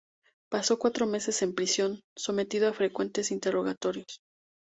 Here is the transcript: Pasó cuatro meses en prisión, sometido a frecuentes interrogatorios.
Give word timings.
Pasó 0.49 0.79
cuatro 0.79 1.05
meses 1.05 1.43
en 1.43 1.53
prisión, 1.53 2.01
sometido 2.17 2.67
a 2.67 2.73
frecuentes 2.73 3.29
interrogatorios. 3.29 4.19